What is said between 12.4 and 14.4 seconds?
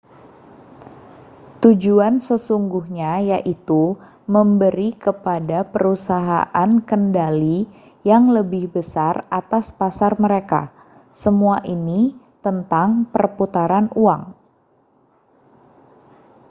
tentang perputaran uang